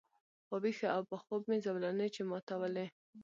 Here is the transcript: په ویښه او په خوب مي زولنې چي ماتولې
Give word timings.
په 0.47 0.55
ویښه 0.63 0.87
او 0.95 1.01
په 1.09 1.17
خوب 1.23 1.41
مي 1.49 1.57
زولنې 1.65 2.07
چي 2.15 2.21
ماتولې 2.29 2.85